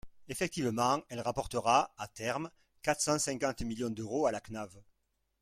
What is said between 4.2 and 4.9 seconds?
à la CNAV.